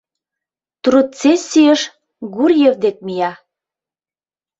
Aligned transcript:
Трудсессийыш 0.83 1.81
Гурьев 2.35 2.75
дек 2.83 2.97
мия. 3.05 3.31